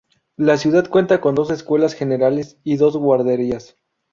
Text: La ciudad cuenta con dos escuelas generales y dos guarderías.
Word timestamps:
La 0.35 0.57
ciudad 0.57 0.89
cuenta 0.89 1.21
con 1.21 1.35
dos 1.35 1.51
escuelas 1.51 1.93
generales 1.93 2.57
y 2.63 2.77
dos 2.77 2.97
guarderías. 2.97 3.75